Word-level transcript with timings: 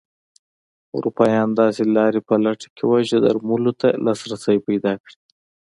اروپایان 0.97 1.49
داسې 1.61 1.81
لارې 1.95 2.21
په 2.27 2.35
لټه 2.45 2.67
کې 2.75 2.83
وو 2.87 2.99
چې 3.09 3.15
درملو 3.23 3.71
ته 3.81 3.87
لاسرسی 4.05 4.57
پیدا 4.67 4.93
کړي. 5.03 5.17